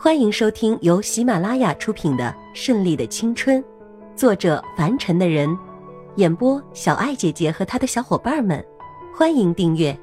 [0.00, 3.60] 欢迎收听由喜马拉雅出品的《顺利的青春》，
[4.14, 5.58] 作者凡尘的人，
[6.14, 8.64] 演播小爱姐姐和她的小伙伴们。
[9.12, 9.98] 欢迎订阅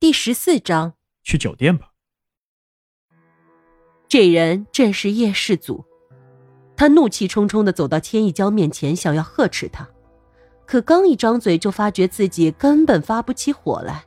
[0.00, 0.94] 第十四章。
[1.22, 1.92] 去酒店吧。
[4.08, 5.84] 这人正是叶世祖，
[6.74, 9.88] 他怒气冲冲的走到千一娇面前，想要呵斥他，
[10.66, 14.04] 可刚一张嘴，就发觉自己根本发不起火来。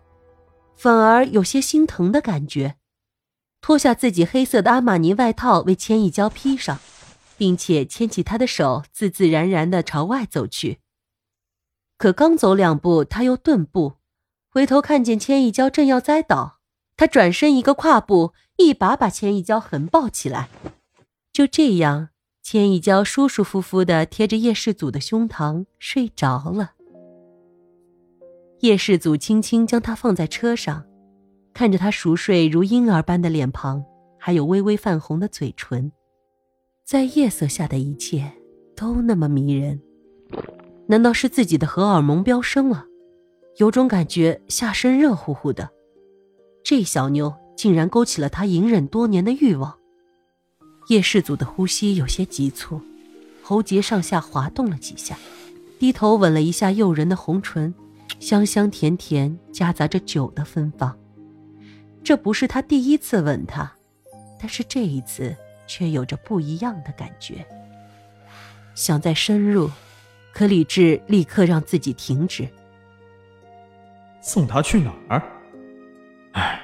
[0.86, 2.76] 反而有些心疼的感觉，
[3.60, 6.78] 脱下自己黑色的阿玛尼外套为千一娇披上，
[7.40, 10.78] 并且牵起她的手，自自然然的朝外走去。
[11.98, 13.96] 可刚走两步，他又顿步，
[14.48, 16.60] 回头看见千一娇正要栽倒，
[16.96, 20.50] 他转身一个跨步，一把把千一娇横抱起来。
[21.34, 22.10] 就这样，
[22.44, 26.75] 千一娇舒舒服服的贴着叶世祖的胸膛睡着了。
[28.66, 30.84] 叶世祖轻轻将她放在车上，
[31.54, 33.86] 看着她熟睡如婴儿般的脸庞，
[34.18, 35.92] 还有微微泛红的嘴唇，
[36.84, 38.32] 在夜色下的一切
[38.76, 39.80] 都那么迷人。
[40.88, 42.86] 难道是自己的荷尔蒙飙升了？
[43.58, 45.70] 有种感觉下身热乎乎的。
[46.64, 49.78] 这小妞竟然勾起了他隐忍多年的欲望。
[50.88, 52.82] 叶世祖的呼吸有些急促，
[53.44, 55.16] 喉结上下滑动了几下，
[55.78, 57.72] 低头吻了一下诱人的红唇。
[58.26, 60.98] 香香甜甜，夹杂着酒的芬芳。
[62.04, 63.72] 这不是他第一次吻她，
[64.40, 65.36] 但是这一次
[65.68, 67.46] 却有着不一样的感觉。
[68.74, 69.70] 想再深入，
[70.34, 72.50] 可理智立刻让自己停止。
[74.22, 75.22] 送他去哪儿？
[76.32, 76.60] 唉，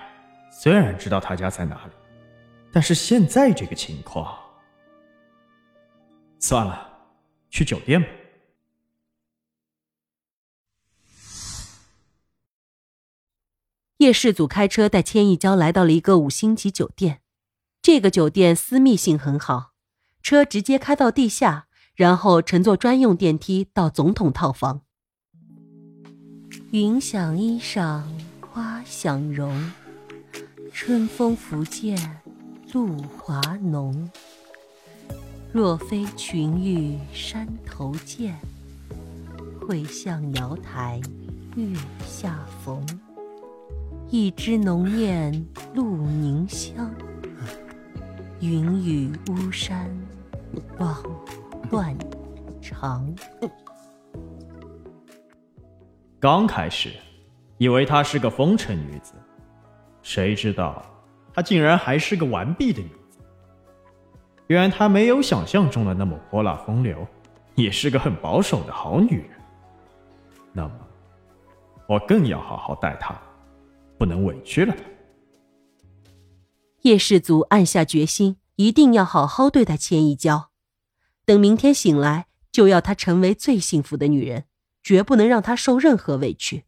[0.52, 1.92] 虽然知道他家在哪里，
[2.72, 4.36] 但是现在这个情况，
[6.40, 6.92] 算了，
[7.52, 8.08] 去酒店吧。
[14.02, 17.22] 叶世祖开车带千亿娇来到了一个五星级酒店，
[17.84, 19.74] 这个酒店私密性很好，
[20.24, 24.82] 车直接开到地下，然后乘坐专用电梯到总统套房。
[26.72, 28.02] 云想衣裳
[28.42, 29.72] 花想容，
[30.74, 32.22] 春风拂槛
[32.74, 34.10] 露华浓。
[35.54, 38.36] 若非群玉山头见，
[39.62, 41.00] 会向瑶台
[41.56, 41.78] 月
[42.08, 42.84] 下逢。
[44.14, 45.32] 一枝浓艳
[45.74, 46.94] 露凝香，
[48.42, 49.90] 云雨巫山
[50.80, 51.02] 枉
[51.70, 51.98] 断
[52.62, 53.10] 肠。
[56.20, 56.92] 刚开始，
[57.58, 59.14] 以为她是个风尘女子，
[60.02, 60.86] 谁知道
[61.34, 63.20] 她竟然还是个完璧的女子。
[64.48, 67.08] 原来她没有想象中的那么泼辣风流，
[67.56, 69.30] 也是个很保守的好女人。
[70.52, 70.74] 那么，
[71.88, 73.18] 我更要好好待她。
[74.02, 74.84] 不能委屈了他。
[76.82, 80.50] 叶氏族暗下决心，一定要好好对待千一娇。
[81.24, 84.46] 等明天醒来，就要她成为最幸福的女人，
[84.82, 86.64] 绝不能让她受任何委屈。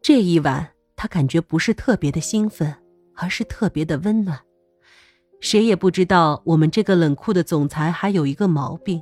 [0.00, 2.74] 这一晚，他感觉不是特别的兴奋，
[3.14, 4.40] 而是特别的温暖。
[5.40, 9.00] 谁也不知道，我们这个冷酷的总裁还有一个毛病，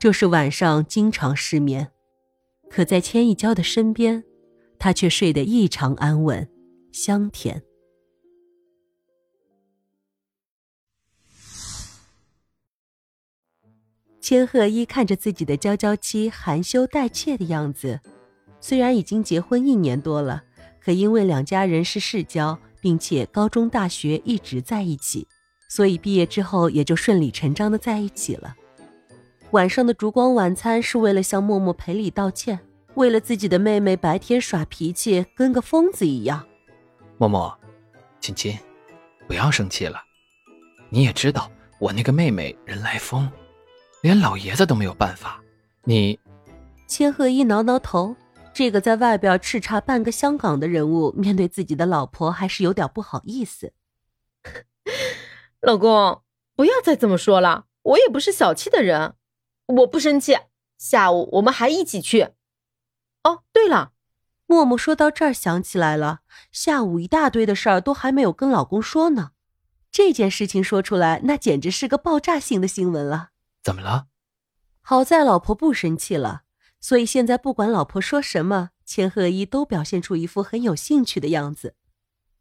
[0.00, 1.92] 就是晚上经常失眠。
[2.68, 4.24] 可在千一娇的身边。
[4.80, 6.48] 他却睡得异常安稳，
[6.90, 7.62] 香甜。
[14.20, 18.00] 千鹤一看着自己的娇娇妻含羞带怯的样子，
[18.58, 20.44] 虽然已经结婚一年多了，
[20.80, 25.28] 可因为两家人是世交，并且高中、大学一直在一起，
[25.68, 28.56] 所以毕业之后也就顺理成章的在一起了。
[29.50, 32.60] 晚上的烛光晚餐是为了向默默赔礼道歉。
[33.00, 36.46] 为了自己的妹妹白天耍脾气，跟个疯子一样。
[37.16, 37.58] 默默，
[38.20, 38.58] 亲亲，
[39.26, 40.02] 不要生气了。
[40.90, 43.26] 你也知道我那个妹妹人来疯，
[44.02, 45.42] 连老爷子都没有办法。
[45.84, 46.20] 你，
[46.86, 48.14] 千鹤一挠挠头，
[48.52, 53.72] 这个在外边叱咤半个香港的人物，面对自己的老婆还是有点不好意思。
[55.62, 56.20] 老公，
[56.54, 59.14] 不要再这么说了，我也不是小气的人，
[59.68, 60.36] 我不生气。
[60.76, 62.28] 下午我们还一起去。
[63.24, 63.92] 哦，对了，
[64.46, 66.20] 默默说到这儿想起来了，
[66.50, 69.32] 下午一大堆的事儿都还没有跟老公说呢。
[69.92, 73.30] 这件事情说出来，那简直是个爆炸性的新闻了。
[73.62, 74.06] 怎么了？
[74.80, 76.42] 好在老婆不生气了，
[76.80, 81.74] 所以现在不管老婆说什么，千鹤一都表现出一副很有兴趣的样子。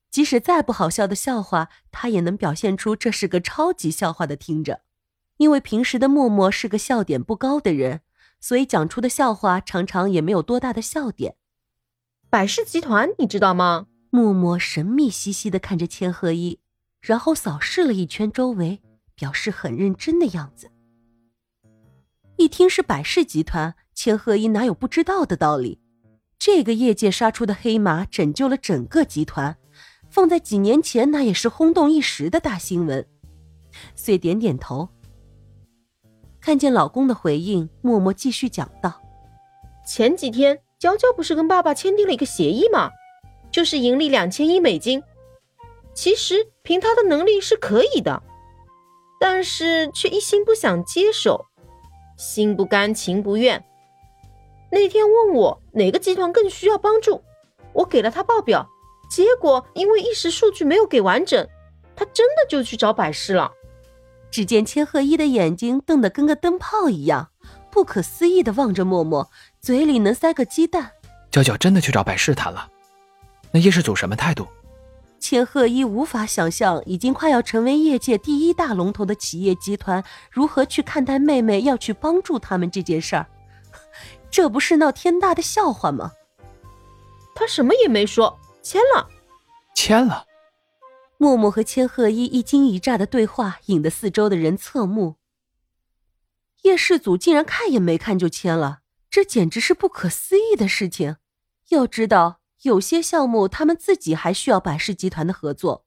[0.10, 4.82] 即使再不好笑的笑话，他也能表现出这是个超级笑话的听着。
[5.38, 8.02] 因为平时的默默是个笑点不高的人。
[8.40, 11.36] 所以讲出的笑话常常也没有多大的笑点。
[12.30, 13.88] 百事集团，你知道吗？
[14.12, 16.60] 默默神秘兮兮的看着千鹤一，
[17.02, 18.82] 然后扫视了一圈周围，
[19.16, 20.72] 表示很认真的样子。
[22.38, 25.80] 一听是百事集团，千鹤一哪有不知道的道理？
[26.38, 29.58] 这个业界杀出的黑马，拯救了整个集团，
[30.10, 33.06] 放在几年前那也是轰动一时的大新闻。
[33.96, 34.90] 遂点点头。
[36.42, 39.02] 看见老公的回应，默默继续讲道
[39.86, 42.90] ：“前几天娇娇不是跟爸爸签订了一个协议吗？
[43.52, 45.04] 就是盈利两千亿美金。
[45.94, 48.24] 其实凭他的能力是可以的，
[49.20, 51.48] 但是却一心不想接手，
[52.18, 53.66] 心不甘情不愿。
[54.72, 57.22] 那天问我哪个集团更需要帮助，
[57.74, 58.70] 我给了他报表，
[59.10, 61.46] 结果因为一时数据没有给完整，
[61.96, 63.52] 他真的就去找百事了。”
[64.32, 67.30] 只见千鹤一的眼睛瞪得跟个灯泡一样，
[67.72, 69.30] 不可思议的望着默默，
[69.60, 70.92] 嘴里能塞个鸡蛋。
[71.32, 72.70] 娇娇真的去找百事谈了，
[73.52, 74.48] 那叶氏祖什么态度？
[75.20, 83.28] 千鹤一无法想象，已经快要成为业界第一大龙头的企业集团如何去看待妹妹要去帮助他们这件事儿，
[84.32, 86.12] 这不是闹天大的笑话吗？
[87.36, 89.08] 他什么也没说，签了，
[89.76, 90.26] 签了。
[91.22, 95.18] 默默和千鹤一一惊一乍的对话，引得四周的人侧目。
[96.64, 98.80] 叶氏祖竟然看也没看就签了，
[99.10, 101.18] 这简直是不可思议的事情。
[101.72, 105.86] 要知道，有些项目他们自己还需要百事集团的合作，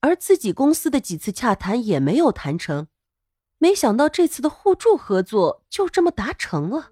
[0.00, 2.88] 而自己公司的几次洽谈也没有谈成。
[3.58, 6.88] 没想到这次的互助合作就这么达成了。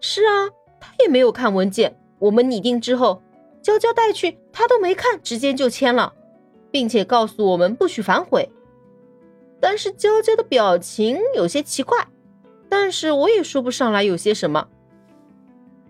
[0.00, 0.46] 是啊，
[0.80, 3.20] 他也没有看文件，我们拟定之后，
[3.60, 6.14] 娇娇带去，他都没看，直接就签了。
[6.70, 8.48] 并且告诉我们不许反悔，
[9.60, 12.06] 但是娇娇的表情有些奇怪，
[12.68, 14.68] 但是我也说不上来有些什么，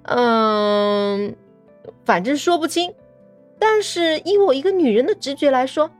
[0.05, 1.37] 嗯，
[2.05, 2.93] 反正说不清。
[3.59, 5.91] 但是以我一个女人的直觉来说，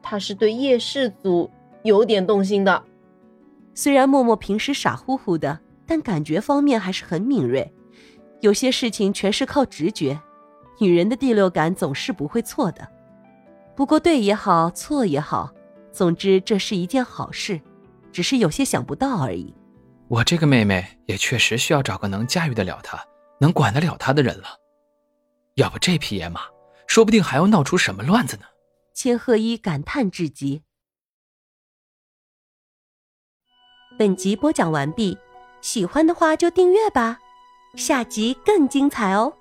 [0.00, 1.50] 她是对叶氏祖
[1.82, 2.84] 有点动心的。
[3.74, 7.72] 虽然默默平时傻乎乎的，但感觉方面还是很敏锐，
[8.40, 10.20] 有些事情全是靠直觉，
[10.78, 12.86] 女人的第六感总是不会错的。
[13.78, 15.54] 不过对也好，错也好，
[15.92, 17.60] 总之这是一件好事，
[18.10, 19.54] 只是有些想不到而已。
[20.08, 23.00] 我这个妹妹也确实需要找个能驾驭得了她、
[23.40, 24.48] 能管得了她的人了，
[25.54, 26.40] 要不这匹野马
[26.88, 28.42] 说不定还要闹出什么乱子呢。
[28.94, 30.62] 千鹤一感叹至极。
[33.96, 35.16] 本集播讲完毕，
[35.60, 37.20] 喜欢的话就订阅吧，
[37.76, 39.37] 下集更精彩哦。